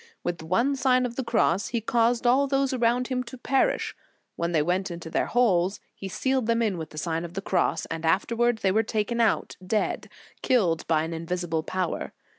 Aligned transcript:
With 0.23 0.41
one 0.41 0.75
Sign 0.75 1.05
of 1.05 1.15
the 1.15 1.23
Cross 1.23 1.67
he 1.67 1.79
caused 1.79 2.25
all 2.25 2.47
those 2.47 2.73
around 2.73 3.09
him 3.09 3.21
to 3.25 3.37
perish. 3.37 3.95
When 4.35 4.51
they 4.51 4.63
went 4.63 4.89
into 4.89 5.11
their 5.11 5.27
holes, 5.27 5.79
he 5.93 6.07
sealed 6.07 6.47
them 6.47 6.63
in 6.63 6.79
with 6.79 6.89
the 6.89 6.97
Sign 6.97 7.23
of 7.23 7.35
the 7.35 7.39
Cross, 7.43 7.85
and 7.85 8.03
afterwards 8.03 8.63
they 8.63 8.71
were 8.71 8.81
taken 8.81 9.21
out 9.21 9.57
dead, 9.63 10.09
killed 10.41 10.87
by 10.87 11.03
an 11.03 11.13
invisible 11.13 11.61
power. 11.61 12.13